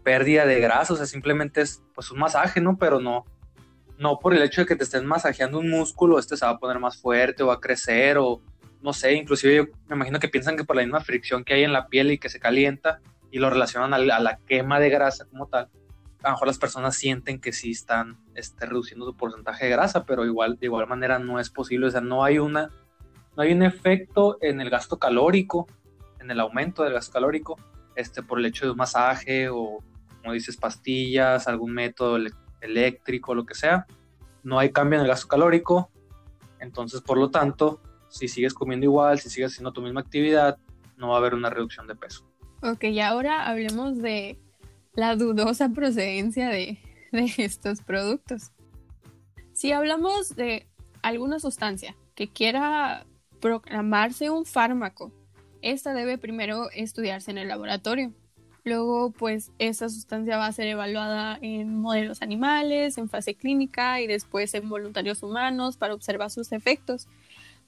pérdida 0.06 0.46
de 0.46 0.62
grasa, 0.62 0.94
o 0.94 0.96
sea, 0.96 1.06
simplemente 1.06 1.60
es 1.60 1.84
pues 1.94 2.12
un 2.12 2.20
masaje, 2.20 2.62
¿no? 2.62 2.78
Pero 2.78 3.02
no, 3.02 3.26
no 3.98 4.18
por 4.18 4.34
el 4.34 4.42
hecho 4.42 4.62
de 4.62 4.68
que 4.68 4.78
te 4.78 4.86
estén 4.86 5.06
masajeando 5.06 5.60
un 5.60 5.70
músculo, 5.70 6.18
este 6.18 6.38
se 6.38 6.46
va 6.46 6.54
a 6.54 6.60
poner 6.60 6.80
más 6.80 6.96
fuerte 6.96 7.44
o 7.44 7.48
va 7.48 7.56
a 7.56 7.60
crecer 7.60 8.18
o 8.18 8.40
no 8.82 8.94
sé, 8.94 9.16
inclusive 9.16 9.58
yo 9.58 9.64
me 9.90 9.98
imagino 9.98 10.18
que 10.18 10.30
piensan 10.30 10.56
que 10.56 10.64
por 10.64 10.78
la 10.78 10.84
misma 10.84 11.02
fricción 11.02 11.44
que 11.44 11.56
hay 11.56 11.66
en 11.66 11.74
la 11.74 11.90
piel 11.90 12.14
y 12.14 12.20
que 12.20 12.30
se 12.30 12.40
calienta, 12.40 13.02
y 13.32 13.40
lo 13.40 13.50
relacionan 13.50 13.94
a 13.94 13.98
la, 13.98 14.40
quema 14.48 14.80
de 14.80 14.90
grasa 14.90 15.26
como 15.26 15.48
tal, 15.48 15.68
a 16.22 16.30
lo 16.30 16.34
mejor 16.34 16.48
las 16.48 16.58
personas 16.58 16.96
sienten 16.96 17.40
que 17.40 17.54
sí 17.54 17.72
están 17.72 18.18
este, 18.36 18.66
reduciendo 18.66 19.06
su 19.06 19.16
porcentaje 19.16 19.66
de 19.66 19.72
grasa, 19.72 20.04
pero 20.04 20.26
igual, 20.26 20.58
de 20.58 20.66
igual 20.66 20.88
manera 20.88 21.20
no 21.20 21.40
es 21.40 21.50
posible, 21.50 21.88
o 21.88 21.92
sea, 21.92 22.02
no 22.02 22.24
hay, 22.24 22.40
una, 22.40 22.70
no 23.36 23.44
hay 23.44 23.54
un 23.54 23.64
efecto 23.64 24.38
en 24.42 24.60
el 24.60 24.70
gasto 24.70 25.00
calórico, 25.00 25.68
en 26.20 26.30
el 26.30 26.40
aumento 26.40 26.84
del 26.84 26.94
gasto 26.94 27.14
calórico, 27.14 27.58
este, 27.96 28.22
por 28.22 28.40
el 28.40 28.46
hecho 28.46 28.66
de 28.66 28.72
un 28.72 28.78
masaje 28.78 29.50
o, 29.50 29.80
como 30.22 30.34
dices, 30.34 30.58
pastillas, 30.58 31.48
algún 31.48 31.72
método 31.72 32.18
eléctrico, 32.60 33.34
lo 33.34 33.46
que 33.46 33.56
sea. 33.56 33.86
No 34.44 34.60
hay 34.60 34.72
cambio 34.72 35.00
en 35.00 35.04
el 35.04 35.10
gasto 35.10 35.28
calórico, 35.28 35.90
entonces, 36.60 37.02
por 37.02 37.18
lo 37.18 37.30
tanto, 37.30 37.80
si 38.10 38.28
sigues 38.28 38.54
comiendo 38.54 38.86
igual, 38.86 39.20
si 39.20 39.30
sigues 39.30 39.54
haciendo 39.54 39.72
tu 39.72 39.82
misma 39.82 40.02
actividad, 40.02 40.58
no 40.98 41.10
va 41.10 41.16
a 41.16 41.18
haber 41.20 41.34
una 41.34 41.50
reducción 41.50 41.88
de 41.88 41.96
peso. 41.96 42.30
Ok, 42.62 42.84
y 42.86 43.00
ahora 43.00 43.48
hablemos 43.48 44.02
de 44.02 44.38
la 45.00 45.16
dudosa 45.16 45.70
procedencia 45.70 46.50
de, 46.50 46.78
estos 47.38 47.82
productos. 47.82 48.52
Si 49.54 49.72
hablamos 49.72 50.36
de 50.36 50.68
alguna 51.02 51.40
sustancia 51.40 51.96
que 52.16 52.28
quiera 52.28 53.06
proclamarse 53.40 54.30
un 54.30 54.46
fármaco, 54.46 55.14
esta 55.62 55.94
debe 55.94 56.18
primero 56.18 56.70
estudiarse 56.72 57.32
en 57.32 57.38
el 57.38 57.48
laboratorio. 57.48 58.14
Luego, 58.66 59.12
pues, 59.12 59.52
esta 59.58 59.88
sustancia 59.88 60.38
va 60.38 60.48
a 60.48 60.52
ser 60.52 60.68
evaluada 60.68 61.40
en 61.42 61.80
modelos 61.80 62.22
animales, 62.22 62.98
en 62.98 63.08
fase 63.08 63.36
clínica 63.36 64.02
y 64.02 64.08
después 64.08 64.54
en 64.54 64.68
voluntarios 64.68 65.24
humanos 65.24 65.78
para 65.78 65.94
observar 65.94 66.30
sus 66.30 66.52
efectos, 66.52 67.08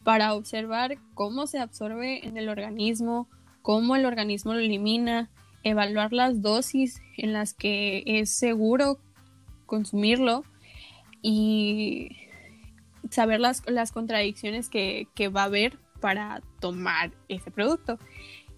para 0.04 0.34
observar 0.34 0.98
cómo 1.14 1.48
se 1.48 1.60
absorbe 1.60 2.28
en 2.28 2.38
el 2.38 2.50
organismo, 2.50 3.30
cómo 3.62 3.96
el 3.96 4.06
organismo 4.06 4.54
lo 4.54 4.60
elimina, 4.60 5.30
evaluar 5.64 6.14
las 6.14 6.42
dosis 6.42 7.02
en 7.18 7.34
las 7.34 7.54
que 7.54 8.04
es 8.06 8.30
seguro 8.30 9.00
consumirlo 9.66 10.44
y 11.22 12.18
saber 13.10 13.40
las, 13.40 13.64
las 13.68 13.92
contradicciones 13.92 14.70
que, 14.70 15.08
que 15.16 15.28
va 15.28 15.44
a 15.44 15.46
haber 15.46 15.78
para 16.00 16.42
tomar 16.60 17.12
ese 17.30 17.52
producto. 17.52 18.00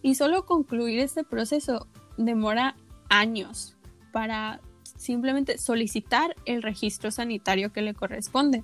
Y 0.01 0.15
solo 0.15 0.45
concluir 0.45 0.99
este 0.99 1.23
proceso 1.23 1.87
demora 2.17 2.75
años 3.09 3.75
para 4.11 4.61
simplemente 4.97 5.57
solicitar 5.57 6.35
el 6.45 6.61
registro 6.61 7.11
sanitario 7.11 7.71
que 7.71 7.81
le 7.81 7.93
corresponde. 7.93 8.63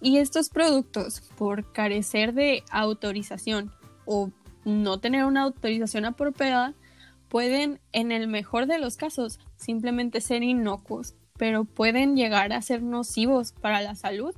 Y 0.00 0.18
estos 0.18 0.50
productos, 0.50 1.22
por 1.38 1.72
carecer 1.72 2.34
de 2.34 2.62
autorización 2.70 3.72
o 4.04 4.30
no 4.64 4.98
tener 4.98 5.24
una 5.24 5.42
autorización 5.42 6.04
apropiada, 6.04 6.74
pueden, 7.34 7.80
en 7.90 8.12
el 8.12 8.28
mejor 8.28 8.66
de 8.66 8.78
los 8.78 8.96
casos, 8.96 9.40
simplemente 9.56 10.20
ser 10.20 10.44
inocuos, 10.44 11.16
pero 11.36 11.64
pueden 11.64 12.14
llegar 12.14 12.52
a 12.52 12.62
ser 12.62 12.80
nocivos 12.80 13.50
para 13.50 13.80
la 13.80 13.96
salud, 13.96 14.36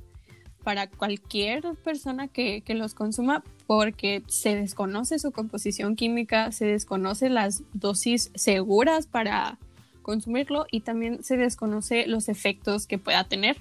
para 0.63 0.89
cualquier 0.89 1.61
persona 1.83 2.27
que, 2.27 2.61
que 2.61 2.73
los 2.73 2.95
consuma, 2.95 3.43
porque 3.67 4.23
se 4.25 4.55
desconoce 4.55 5.19
su 5.19 5.31
composición 5.31 5.95
química, 5.95 6.51
se 6.51 6.65
desconoce 6.65 7.29
las 7.29 7.61
dosis 7.71 8.31
seguras 8.33 9.05
para 9.05 9.59
consumirlo 10.01 10.65
y 10.71 10.79
también 10.79 11.23
se 11.23 11.37
desconoce 11.37 12.07
los 12.07 12.29
efectos 12.29 12.87
que 12.87 12.97
pueda 12.97 13.25
tener. 13.25 13.57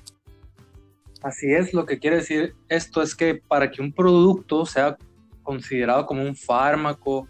Así 1.21 1.53
es, 1.53 1.75
lo 1.75 1.85
que 1.85 1.99
quiere 1.99 2.17
decir 2.17 2.55
esto 2.71 3.03
es 3.03 3.15
que 3.15 3.35
para 3.35 3.71
que 3.71 3.83
un 3.83 3.93
producto 3.93 4.65
sea 4.65 4.97
considerado 5.43 6.07
como 6.07 6.23
un 6.23 6.35
fármaco 6.35 7.29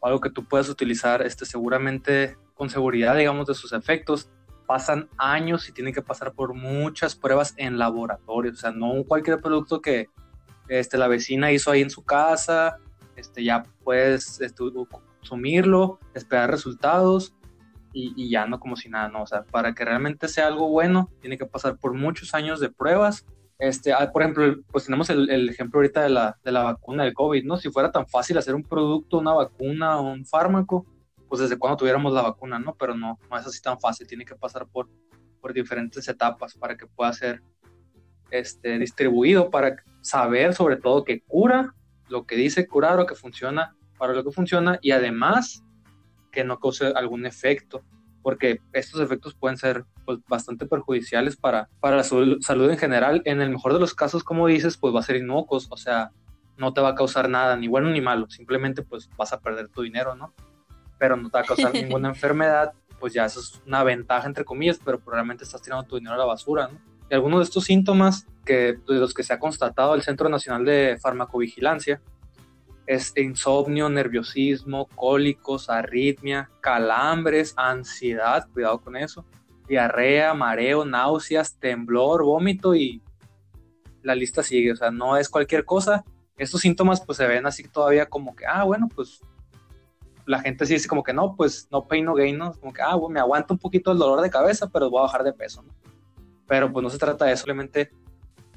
o 0.00 0.06
algo 0.06 0.20
que 0.20 0.30
tú 0.30 0.44
puedas 0.44 0.68
utilizar 0.68 1.22
este, 1.22 1.46
seguramente 1.46 2.36
con 2.54 2.70
seguridad, 2.70 3.16
digamos, 3.16 3.46
de 3.46 3.54
sus 3.54 3.72
efectos, 3.72 4.30
pasan 4.66 5.08
años 5.16 5.68
y 5.68 5.72
tienen 5.72 5.94
que 5.94 6.02
pasar 6.02 6.32
por 6.32 6.54
muchas 6.54 7.14
pruebas 7.14 7.54
en 7.56 7.78
laboratorio, 7.78 8.52
o 8.52 8.56
sea, 8.56 8.70
no 8.70 9.02
cualquier 9.04 9.40
producto 9.40 9.80
que 9.80 10.08
este, 10.68 10.98
la 10.98 11.08
vecina 11.08 11.50
hizo 11.50 11.70
ahí 11.70 11.80
en 11.80 11.90
su 11.90 12.04
casa, 12.04 12.78
este, 13.16 13.42
ya 13.42 13.64
puedes 13.82 14.40
este, 14.40 14.62
consumirlo, 15.18 15.98
esperar 16.14 16.50
resultados 16.50 17.34
y, 17.92 18.30
ya 18.30 18.46
no 18.46 18.60
como 18.60 18.76
si 18.76 18.88
nada, 18.88 19.08
no, 19.08 19.22
o 19.22 19.26
sea, 19.26 19.44
para 19.44 19.74
que 19.74 19.84
realmente 19.84 20.28
sea 20.28 20.46
algo 20.46 20.68
bueno, 20.68 21.10
tiene 21.20 21.38
que 21.38 21.46
pasar 21.46 21.78
por 21.78 21.94
muchos 21.94 22.34
años 22.34 22.60
de 22.60 22.68
pruebas. 22.68 23.26
Este, 23.58 23.92
ah, 23.92 24.10
por 24.12 24.22
ejemplo, 24.22 24.62
pues 24.70 24.84
tenemos 24.84 25.10
el, 25.10 25.48
ejemplo 25.48 25.78
ahorita 25.78 26.02
de 26.02 26.10
la, 26.10 26.38
de 26.44 26.52
la 26.52 26.62
vacuna 26.62 27.04
del 27.04 27.14
COVID, 27.14 27.44
¿no? 27.44 27.56
Si 27.56 27.70
fuera 27.70 27.90
tan 27.90 28.06
fácil 28.06 28.38
hacer 28.38 28.54
un 28.54 28.62
producto, 28.62 29.18
una 29.18 29.34
vacuna 29.34 30.00
un 30.00 30.24
fármaco, 30.24 30.86
pues 31.28 31.40
desde 31.40 31.58
cuando 31.58 31.76
tuviéramos 31.76 32.12
la 32.12 32.22
vacuna, 32.22 32.58
¿no? 32.58 32.76
Pero 32.76 32.94
no, 32.96 33.18
no 33.28 33.36
es 33.36 33.46
así 33.46 33.60
tan 33.60 33.80
fácil, 33.80 34.06
tiene 34.06 34.24
que 34.24 34.36
pasar 34.36 34.66
por, 34.68 34.88
por 35.40 35.52
diferentes 35.52 36.08
etapas 36.08 36.54
para 36.54 36.76
que 36.76 36.86
pueda 36.86 37.12
ser 37.12 37.42
este, 38.30 38.78
distribuido, 38.78 39.50
para 39.50 39.82
saber 40.02 40.54
sobre 40.54 40.76
todo 40.76 41.04
que 41.04 41.20
cura 41.22 41.74
lo 42.08 42.26
que 42.26 42.36
dice 42.36 42.66
curar 42.66 43.00
o 43.00 43.06
que 43.06 43.14
funciona 43.14 43.76
para 43.98 44.12
lo 44.12 44.24
que 44.24 44.30
funciona 44.30 44.78
y 44.80 44.92
además 44.92 45.64
que 46.30 46.44
no 46.44 46.58
cause 46.60 46.92
algún 46.94 47.26
efecto, 47.26 47.82
porque 48.22 48.60
estos 48.72 49.00
efectos 49.00 49.34
pueden 49.34 49.56
ser 49.56 49.84
pues, 50.04 50.18
bastante 50.28 50.66
perjudiciales 50.66 51.36
para, 51.36 51.68
para 51.80 51.96
la 51.96 52.04
salud, 52.04 52.70
en 52.70 52.78
general. 52.78 53.22
En 53.24 53.40
el 53.40 53.50
mejor 53.50 53.74
de 53.74 53.80
los 53.80 53.94
casos, 53.94 54.24
como 54.24 54.46
dices, 54.46 54.76
pues 54.76 54.94
va 54.94 55.00
a 55.00 55.04
ser 55.04 55.16
inocuos, 55.16 55.66
o 55.70 55.76
sea, 55.76 56.10
no 56.56 56.72
te 56.72 56.80
va 56.80 56.90
a 56.90 56.94
causar 56.94 57.28
nada, 57.28 57.56
ni 57.56 57.68
bueno 57.68 57.90
ni 57.90 58.00
malo, 58.00 58.28
simplemente 58.28 58.82
pues 58.82 59.08
vas 59.16 59.32
a 59.32 59.40
perder 59.40 59.68
tu 59.68 59.82
dinero, 59.82 60.14
¿no? 60.14 60.34
Pero 60.98 61.16
no 61.16 61.30
te 61.30 61.38
va 61.38 61.42
a 61.42 61.46
causar 61.46 61.72
ninguna 61.74 62.08
enfermedad, 62.08 62.72
pues 62.98 63.12
ya 63.12 63.24
eso 63.24 63.40
es 63.40 63.62
una 63.66 63.84
ventaja 63.84 64.26
entre 64.26 64.44
comillas, 64.44 64.80
pero 64.84 64.98
probablemente 64.98 65.44
estás 65.44 65.62
tirando 65.62 65.86
tu 65.86 65.96
dinero 65.96 66.14
a 66.14 66.18
la 66.18 66.24
basura, 66.24 66.68
¿no? 66.68 66.78
Y 67.10 67.14
algunos 67.14 67.40
de 67.40 67.44
estos 67.44 67.64
síntomas 67.64 68.26
que, 68.44 68.78
de 68.86 68.94
los 68.94 69.14
que 69.14 69.22
se 69.22 69.32
ha 69.32 69.38
constatado 69.38 69.94
el 69.94 70.02
Centro 70.02 70.28
Nacional 70.28 70.64
de 70.64 70.98
Farmacovigilancia 71.00 72.02
es 72.88 73.12
insomnio, 73.16 73.90
nerviosismo, 73.90 74.86
cólicos, 74.96 75.68
arritmia, 75.68 76.50
calambres, 76.60 77.52
ansiedad, 77.56 78.48
cuidado 78.50 78.80
con 78.80 78.96
eso, 78.96 79.26
diarrea, 79.68 80.32
mareo, 80.32 80.86
náuseas, 80.86 81.58
temblor, 81.58 82.24
vómito 82.24 82.74
y 82.74 83.02
la 84.02 84.14
lista 84.14 84.42
sigue, 84.42 84.72
o 84.72 84.76
sea, 84.76 84.90
no 84.90 85.18
es 85.18 85.28
cualquier 85.28 85.66
cosa. 85.66 86.02
Estos 86.38 86.62
síntomas 86.62 87.04
pues 87.04 87.18
se 87.18 87.26
ven 87.26 87.44
así 87.44 87.68
todavía 87.68 88.06
como 88.06 88.34
que, 88.34 88.46
ah, 88.46 88.64
bueno, 88.64 88.88
pues 88.94 89.20
la 90.24 90.40
gente 90.40 90.64
sí 90.64 90.72
dice 90.72 90.88
como 90.88 91.02
que 91.02 91.12
no, 91.12 91.36
pues 91.36 91.68
no 91.70 91.86
pain 91.86 92.06
no 92.06 92.14
gain, 92.14 92.38
¿no? 92.38 92.54
Como 92.54 92.72
que, 92.72 92.80
ah, 92.80 92.94
bueno, 92.94 93.12
me 93.12 93.20
aguanto 93.20 93.52
un 93.52 93.60
poquito 93.60 93.92
el 93.92 93.98
dolor 93.98 94.22
de 94.22 94.30
cabeza, 94.30 94.70
pero 94.70 94.88
voy 94.88 95.00
a 95.00 95.02
bajar 95.02 95.24
de 95.24 95.34
peso, 95.34 95.62
¿no? 95.62 95.74
pero 96.46 96.72
pues 96.72 96.82
no 96.82 96.88
se 96.88 96.98
trata 96.98 97.26
de 97.26 97.32
eso, 97.32 97.44
simplemente 97.44 97.90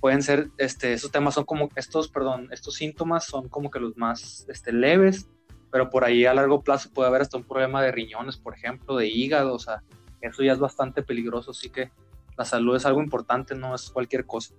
pueden 0.02 0.24
ser, 0.24 0.50
este, 0.58 0.94
esos 0.94 1.12
temas 1.12 1.36
son 1.36 1.46
como, 1.46 1.70
estos, 1.76 2.10
perdón, 2.10 2.50
estos 2.52 2.74
síntomas 2.74 3.24
son 3.24 3.48
como 3.48 3.70
que 3.70 3.80
los 3.80 3.96
más 3.96 4.46
este, 4.50 4.74
leves, 4.74 5.30
pero 5.72 5.90
por 5.90 6.04
ahí 6.04 6.26
a 6.26 6.34
largo 6.34 6.64
plazo 6.64 6.90
puede 6.92 7.08
haber 7.08 7.22
hasta 7.22 7.38
un 7.38 7.44
problema 7.44 7.82
de 7.82 7.92
riñones, 7.92 8.36
por 8.36 8.56
ejemplo, 8.56 8.98
de 8.98 9.08
hígado, 9.08 9.54
o 9.54 9.60
sea, 9.60 9.84
eso 10.20 10.44
ya 10.44 10.54
es 10.54 10.60
bastante 10.60 11.04
peligroso, 11.04 11.52
así 11.52 11.70
que 11.70 11.92
la 12.36 12.46
salud 12.46 12.76
es 12.76 12.86
algo 12.86 13.02
importante, 13.02 13.54
no 13.56 13.76
es 13.76 13.92
cualquier 13.92 14.26
cosa. 14.26 14.56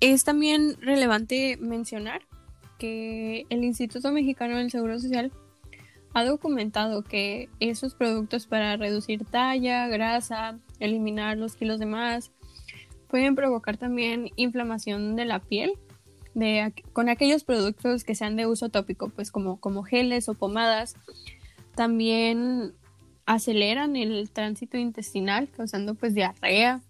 Es 0.00 0.24
también 0.24 0.76
relevante 0.80 1.58
mencionar 1.60 2.22
que 2.78 3.46
el 3.50 3.62
Instituto 3.62 4.10
Mexicano 4.10 4.56
del 4.56 4.70
Seguro 4.70 4.98
Social 4.98 5.32
ha 6.14 6.24
documentado 6.24 7.02
que 7.02 7.50
esos 7.60 7.94
productos 7.94 8.46
para 8.46 8.76
reducir 8.76 9.24
talla, 9.26 9.86
grasa, 9.88 10.58
eliminar 10.80 11.36
los 11.36 11.56
kilos 11.56 11.78
de 11.78 11.86
más, 11.86 12.32
pueden 13.08 13.34
provocar 13.34 13.76
también 13.76 14.30
inflamación 14.36 15.16
de 15.16 15.24
la 15.24 15.40
piel 15.40 15.72
de, 16.36 16.74
con 16.92 17.08
aquellos 17.08 17.44
productos 17.44 18.04
que 18.04 18.14
sean 18.14 18.36
de 18.36 18.46
uso 18.46 18.68
tópico, 18.68 19.08
pues 19.08 19.30
como, 19.30 19.58
como 19.58 19.82
geles 19.82 20.28
o 20.28 20.34
pomadas. 20.34 20.94
También 21.74 22.74
aceleran 23.24 23.96
el 23.96 24.30
tránsito 24.30 24.76
intestinal, 24.76 25.48
causando 25.48 25.94
pues 25.94 26.14
diarrea. 26.14 26.82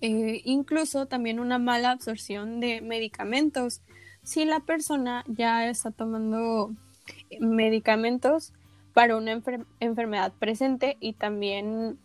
Eh, 0.00 0.42
incluso 0.44 1.06
también 1.06 1.38
una 1.38 1.58
mala 1.58 1.92
absorción 1.92 2.58
de 2.58 2.80
medicamentos. 2.80 3.80
Si 4.24 4.44
la 4.44 4.60
persona 4.60 5.24
ya 5.28 5.68
está 5.68 5.92
tomando 5.92 6.72
medicamentos 7.38 8.52
para 8.92 9.16
una 9.16 9.40
enfermedad 9.78 10.32
presente 10.36 10.96
y 10.98 11.12
también 11.12 11.98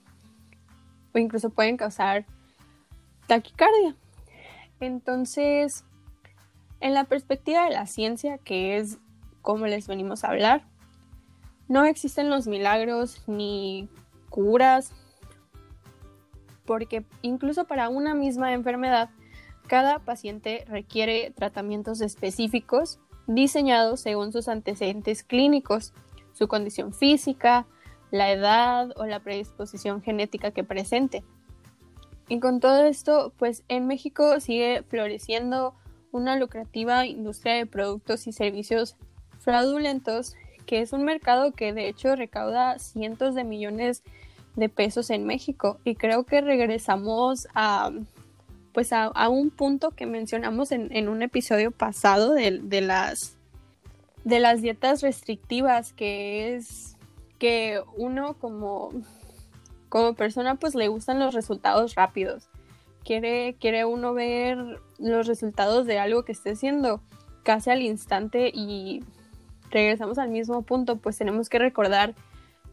o 1.13 1.17
incluso 1.19 1.49
pueden 1.49 1.77
causar 1.77 2.25
taquicardia. 3.27 3.95
Entonces, 4.79 5.85
en 6.79 6.93
la 6.93 7.05
perspectiva 7.05 7.65
de 7.65 7.71
la 7.71 7.87
ciencia, 7.87 8.37
que 8.37 8.77
es 8.77 8.97
como 9.41 9.67
les 9.67 9.87
venimos 9.87 10.23
a 10.23 10.29
hablar, 10.29 10.63
no 11.67 11.85
existen 11.85 12.29
los 12.29 12.47
milagros 12.47 13.23
ni 13.27 13.89
curas, 14.29 14.91
porque 16.65 17.05
incluso 17.21 17.65
para 17.65 17.89
una 17.89 18.13
misma 18.13 18.53
enfermedad, 18.53 19.09
cada 19.67 19.99
paciente 19.99 20.65
requiere 20.67 21.31
tratamientos 21.31 22.01
específicos 22.01 22.99
diseñados 23.27 24.01
según 24.01 24.31
sus 24.33 24.47
antecedentes 24.47 25.23
clínicos, 25.23 25.93
su 26.33 26.47
condición 26.47 26.93
física, 26.93 27.65
la 28.13 28.31
edad 28.31 28.93
o 28.95 29.07
la 29.07 29.21
predisposición 29.21 30.03
genética 30.03 30.51
que 30.51 30.63
presente. 30.63 31.23
Y 32.29 32.39
con 32.39 32.59
todo 32.59 32.85
esto, 32.85 33.33
pues 33.39 33.63
en 33.69 33.87
México 33.87 34.39
sigue 34.39 34.83
floreciendo 34.87 35.73
una 36.11 36.37
lucrativa 36.37 37.07
industria 37.07 37.55
de 37.55 37.65
productos 37.65 38.27
y 38.27 38.31
servicios 38.31 38.97
fraudulentos, 39.39 40.35
que 40.67 40.81
es 40.81 40.93
un 40.93 41.03
mercado 41.05 41.53
que 41.53 41.73
de 41.73 41.89
hecho 41.89 42.15
recauda 42.15 42.77
cientos 42.77 43.33
de 43.33 43.45
millones 43.45 44.03
de 44.55 44.69
pesos 44.69 45.09
en 45.09 45.25
México. 45.25 45.79
Y 45.83 45.95
creo 45.95 46.23
que 46.23 46.41
regresamos 46.41 47.47
a 47.55 47.89
pues 48.73 48.93
a, 48.93 49.11
un 49.29 49.49
punto 49.49 49.89
que 49.89 50.05
mencionamos 50.05 50.71
en, 50.71 51.09
un 51.09 51.23
episodio 51.23 51.71
pasado 51.71 52.33
de, 52.33 52.59
de, 52.59 52.81
las 52.81 53.37
de 54.23 54.39
las 54.39 54.61
dietas 54.61 55.01
restrictivas, 55.01 55.93
que 55.93 56.55
es 56.55 56.92
que 57.43 57.81
uno 57.97 58.37
como, 58.39 58.91
como 59.89 60.13
persona 60.13 60.55
pues 60.55 60.75
le 60.75 60.87
gustan 60.87 61.19
los 61.19 61.33
resultados 61.33 61.93
rápidos. 61.93 62.47
Quiere, 63.03 63.57
quiere 63.59 63.83
uno 63.83 64.13
ver 64.13 64.79
los 64.97 65.27
resultados 65.27 65.85
de 65.85 65.99
algo 65.99 66.23
que 66.23 66.31
esté 66.31 66.51
haciendo 66.51 67.01
casi 67.43 67.69
al 67.69 67.81
instante 67.81 68.49
y 68.53 69.03
regresamos 69.71 70.19
al 70.19 70.29
mismo 70.29 70.61
punto, 70.61 70.95
pues 70.95 71.17
tenemos 71.17 71.49
que 71.49 71.59
recordar 71.59 72.15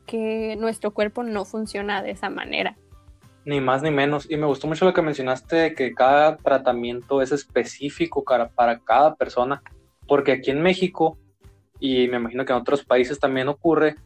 que 0.07 0.55
nuestro 0.57 0.95
cuerpo 0.95 1.25
no 1.25 1.45
funciona 1.45 2.01
de 2.01 2.13
esa 2.13 2.31
manera. 2.31 2.77
Ni 3.45 3.61
más 3.61 3.83
ni 3.83 3.91
menos. 3.91 4.31
Y 4.31 4.37
me 4.37 4.47
gustó 4.47 4.69
mucho 4.69 4.85
lo 4.85 4.95
que 4.95 5.03
mencionaste 5.03 5.57
de 5.57 5.75
que 5.75 5.95
cada 5.95 6.37
tratamiento 6.37 7.23
es 7.23 7.33
específico 7.33 8.23
para 8.23 8.79
cada 8.79 9.17
persona, 9.17 9.65
porque 10.07 10.31
aquí 10.31 10.53
en 10.53 10.63
México, 10.63 11.19
y 11.81 12.07
me 12.07 12.19
imagino 12.19 12.45
que 12.45 12.53
en 12.53 12.61
otros 12.61 12.85
países 12.85 13.19
también 13.19 13.49
ocurre, 13.49 13.97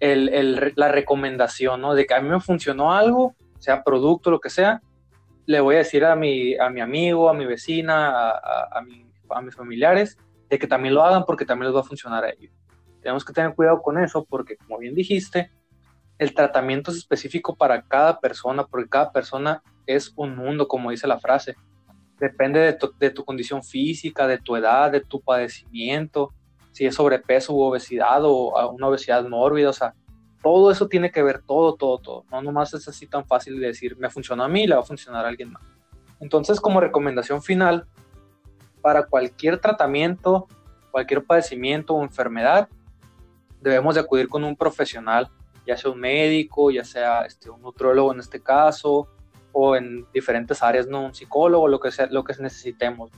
el, 0.00 0.72
la 0.76 0.88
recomendación, 0.88 1.80
¿no? 1.80 1.94
De 1.94 2.06
que 2.06 2.14
a 2.14 2.20
mí 2.20 2.28
me 2.28 2.40
funcionó 2.40 2.92
algo, 2.92 3.34
sea 3.58 3.82
producto, 3.82 4.30
lo 4.30 4.40
que 4.40 4.50
sea, 4.50 4.80
le 5.46 5.60
voy 5.60 5.76
a 5.76 5.78
decir 5.78 6.04
a 6.04 6.14
mi, 6.14 6.56
a 6.56 6.68
mi 6.68 6.80
amigo, 6.80 7.28
a 7.28 7.34
mi 7.34 7.46
vecina, 7.46 8.30
a, 8.30 9.42
mis 9.42 9.54
familiares, 9.54 10.18
de 10.48 10.58
que 10.58 10.66
también 10.66 10.94
lo 10.94 11.02
hagan 11.02 11.24
porque 11.24 11.44
también 11.44 11.68
les 11.68 11.76
va 11.76 11.80
a 11.80 11.84
funcionar 11.88 12.24
a 12.24 12.30
ellos. 12.30 12.52
Tenemos 13.00 13.24
que 13.24 13.32
tener 13.32 13.54
cuidado 13.54 13.80
con 13.80 13.98
eso 13.98 14.24
porque, 14.28 14.56
como 14.56 14.78
bien 14.78 14.94
dijiste, 14.94 15.50
el 16.18 16.34
tratamiento 16.34 16.90
es 16.90 16.98
específico 16.98 17.56
para 17.56 17.82
cada 17.82 18.20
persona, 18.20 18.66
porque 18.66 18.88
cada 18.88 19.12
persona 19.12 19.62
es 19.86 20.12
un 20.16 20.36
mundo, 20.36 20.68
como 20.68 20.90
dice 20.90 21.06
la 21.06 21.18
frase. 21.18 21.56
Depende 22.18 22.76
de 22.98 23.10
tu 23.10 23.24
condición 23.24 23.62
física, 23.62 24.26
de 24.26 24.38
tu 24.38 24.56
edad, 24.56 24.90
de 24.90 25.00
tu 25.00 25.20
padecimiento, 25.20 26.34
si 26.78 26.86
es 26.86 26.94
sobrepeso 26.94 27.52
u 27.52 27.60
obesidad 27.60 28.20
o 28.22 28.70
una 28.70 28.86
obesidad 28.86 29.26
mórbida, 29.26 29.70
o 29.70 29.72
sea, 29.72 29.94
todo 30.44 30.70
eso 30.70 30.86
tiene 30.86 31.10
que 31.10 31.24
ver, 31.24 31.42
todo, 31.42 31.74
todo, 31.74 31.98
todo. 31.98 32.24
No 32.30 32.40
nomás 32.40 32.72
es 32.72 32.86
así 32.86 33.08
tan 33.08 33.26
fácil 33.26 33.58
de 33.58 33.66
decir, 33.66 33.96
me 33.96 34.08
funcionó 34.08 34.44
a 34.44 34.48
mí, 34.48 34.64
le 34.64 34.76
va 34.76 34.82
a 34.82 34.84
funcionar 34.84 35.24
a 35.24 35.28
alguien 35.28 35.50
más. 35.50 35.62
Entonces, 36.20 36.60
como 36.60 36.80
recomendación 36.80 37.42
final, 37.42 37.88
para 38.80 39.06
cualquier 39.06 39.58
tratamiento, 39.58 40.46
cualquier 40.92 41.24
padecimiento 41.24 41.94
o 41.94 42.04
enfermedad, 42.04 42.68
debemos 43.60 43.96
de 43.96 44.02
acudir 44.02 44.28
con 44.28 44.44
un 44.44 44.54
profesional, 44.54 45.28
ya 45.66 45.76
sea 45.76 45.90
un 45.90 45.98
médico, 45.98 46.70
ya 46.70 46.84
sea 46.84 47.22
este, 47.22 47.50
un 47.50 47.60
nutrólogo 47.60 48.12
en 48.12 48.20
este 48.20 48.40
caso, 48.40 49.08
o 49.50 49.74
en 49.74 50.06
diferentes 50.14 50.62
áreas, 50.62 50.86
no 50.86 51.06
un 51.06 51.12
psicólogo, 51.12 51.66
lo 51.66 51.80
que 51.80 51.90
sea, 51.90 52.06
lo 52.08 52.22
que 52.22 52.40
necesitemos. 52.40 53.10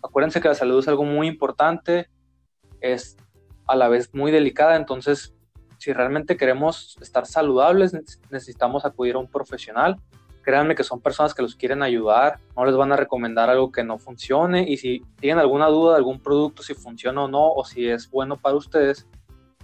Acuérdense 0.00 0.40
que 0.40 0.46
la 0.46 0.54
salud 0.54 0.78
es 0.78 0.86
algo 0.86 1.02
muy 1.02 1.26
importante, 1.26 2.08
es 2.92 3.16
a 3.66 3.76
la 3.76 3.88
vez 3.88 4.12
muy 4.14 4.30
delicada, 4.30 4.76
entonces 4.76 5.34
si 5.78 5.92
realmente 5.92 6.36
queremos 6.36 6.96
estar 7.00 7.26
saludables 7.26 7.92
necesitamos 8.30 8.84
acudir 8.84 9.16
a 9.16 9.18
un 9.18 9.28
profesional 9.28 9.98
créanme 10.44 10.74
que 10.76 10.84
son 10.84 11.00
personas 11.00 11.34
que 11.34 11.42
los 11.42 11.56
quieren 11.56 11.82
ayudar, 11.82 12.38
no 12.54 12.64
les 12.64 12.76
van 12.76 12.92
a 12.92 12.96
recomendar 12.96 13.50
algo 13.50 13.72
que 13.72 13.82
no 13.82 13.98
funcione 13.98 14.64
y 14.68 14.76
si 14.76 15.02
tienen 15.18 15.40
alguna 15.40 15.66
duda 15.68 15.92
de 15.92 15.98
algún 15.98 16.20
producto, 16.20 16.62
si 16.62 16.74
funciona 16.74 17.24
o 17.24 17.28
no, 17.28 17.50
o 17.50 17.64
si 17.64 17.88
es 17.88 18.08
bueno 18.10 18.36
para 18.36 18.54
ustedes, 18.54 19.08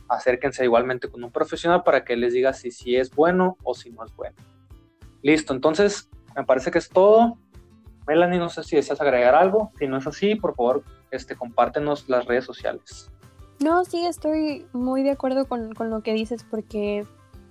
acérquense 0.08 0.64
igualmente 0.64 1.08
con 1.08 1.22
un 1.22 1.30
profesional 1.30 1.84
para 1.84 2.04
que 2.04 2.16
les 2.16 2.32
diga 2.32 2.52
si 2.52 2.70
sí 2.70 2.96
es 2.96 3.14
bueno 3.14 3.58
o 3.62 3.74
si 3.74 3.90
no 3.90 4.04
es 4.04 4.16
bueno. 4.16 4.34
Listo, 5.22 5.52
entonces 5.52 6.08
me 6.34 6.44
parece 6.44 6.70
que 6.70 6.78
es 6.78 6.88
todo. 6.88 7.38
Melanie, 8.06 8.38
no 8.38 8.48
sé 8.48 8.62
si 8.62 8.76
deseas 8.76 9.00
agregar 9.00 9.34
algo. 9.34 9.72
Si 9.78 9.86
no 9.86 9.98
es 9.98 10.06
así, 10.06 10.34
por 10.34 10.54
favor, 10.54 10.84
este, 11.10 11.36
compártenos 11.36 12.08
las 12.08 12.26
redes 12.26 12.44
sociales. 12.44 13.10
No, 13.60 13.84
sí, 13.84 14.06
estoy 14.06 14.66
muy 14.72 15.02
de 15.02 15.10
acuerdo 15.10 15.46
con, 15.46 15.74
con 15.74 15.90
lo 15.90 16.02
que 16.02 16.14
dices 16.14 16.44
porque 16.50 17.06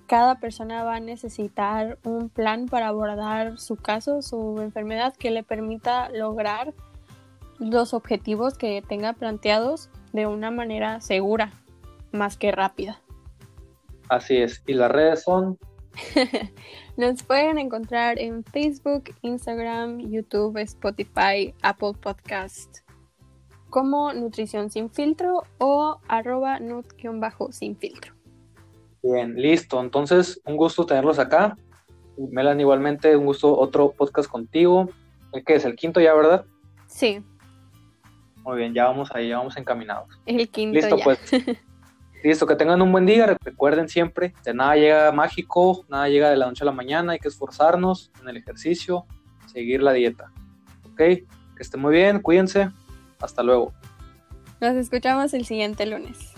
cada 0.06 0.40
persona 0.40 0.82
va 0.82 0.96
a 0.96 1.00
necesitar 1.00 1.98
un 2.02 2.30
plan 2.30 2.66
para 2.66 2.88
abordar 2.88 3.60
su 3.60 3.76
caso, 3.76 4.22
su 4.22 4.60
enfermedad, 4.60 5.14
que 5.16 5.30
le 5.30 5.44
permita 5.44 6.10
lograr 6.10 6.74
los 7.60 7.94
objetivos 7.94 8.58
que 8.58 8.82
tenga 8.82 9.12
planteados 9.12 9.88
de 10.12 10.26
una 10.26 10.50
manera 10.50 11.00
segura, 11.00 11.52
más 12.10 12.36
que 12.36 12.50
rápida. 12.50 13.00
Así 14.08 14.38
es. 14.38 14.64
¿Y 14.66 14.74
las 14.74 14.90
redes 14.90 15.22
son? 15.22 15.58
Nos 16.96 17.22
pueden 17.22 17.58
encontrar 17.58 18.18
en 18.18 18.44
Facebook, 18.44 19.04
Instagram, 19.22 20.10
YouTube, 20.10 20.56
Spotify, 20.58 21.54
Apple 21.62 21.92
Podcast 22.00 22.80
como 23.70 24.12
Nutrición 24.12 24.70
Sin 24.70 24.90
Filtro 24.90 25.44
o 25.58 26.00
arroba 26.08 26.58
nut-sin 26.58 27.76
filtro. 27.76 28.14
Bien, 29.02 29.34
listo. 29.34 29.80
Entonces, 29.80 30.40
un 30.44 30.56
gusto 30.56 30.84
tenerlos 30.84 31.18
acá. 31.18 31.56
Melan, 32.18 32.60
igualmente, 32.60 33.16
un 33.16 33.24
gusto 33.24 33.56
otro 33.56 33.92
podcast 33.92 34.28
contigo. 34.28 34.90
¿El 35.32 35.44
que 35.44 35.54
es? 35.54 35.64
¿El 35.64 35.76
quinto 35.76 36.00
ya, 36.00 36.12
verdad? 36.12 36.44
Sí. 36.86 37.24
Muy 38.42 38.58
bien, 38.58 38.74
ya 38.74 38.86
vamos 38.86 39.10
ahí, 39.14 39.28
ya 39.28 39.38
vamos 39.38 39.56
encaminados. 39.56 40.08
El 40.26 40.50
quinto. 40.50 40.74
Listo, 40.74 40.96
pues. 41.02 41.18
Listo, 42.22 42.46
que 42.46 42.54
tengan 42.54 42.82
un 42.82 42.92
buen 42.92 43.06
día. 43.06 43.36
Recuerden 43.42 43.88
siempre, 43.88 44.34
de 44.44 44.52
nada 44.52 44.76
llega 44.76 45.10
mágico, 45.12 45.86
nada 45.88 46.08
llega 46.08 46.28
de 46.28 46.36
la 46.36 46.46
noche 46.46 46.64
a 46.64 46.66
la 46.66 46.72
mañana. 46.72 47.12
Hay 47.12 47.18
que 47.18 47.28
esforzarnos 47.28 48.10
en 48.20 48.28
el 48.28 48.36
ejercicio, 48.36 49.06
seguir 49.46 49.82
la 49.82 49.92
dieta. 49.92 50.30
¿Ok? 50.90 50.96
Que 50.96 51.26
estén 51.58 51.80
muy 51.80 51.92
bien, 51.92 52.20
cuídense. 52.20 52.70
Hasta 53.20 53.42
luego. 53.42 53.72
Nos 54.60 54.74
escuchamos 54.74 55.32
el 55.32 55.46
siguiente 55.46 55.86
lunes. 55.86 56.29